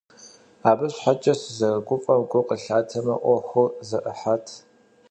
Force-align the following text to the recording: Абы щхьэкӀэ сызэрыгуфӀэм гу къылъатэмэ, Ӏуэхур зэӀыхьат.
Абы 0.69 0.85
щхьэкӀэ 0.93 1.33
сызэрыгуфӀэм 1.41 2.21
гу 2.29 2.41
къылъатэмэ, 2.49 3.15
Ӏуэхур 3.21 3.69
зэӀыхьат. 3.87 4.45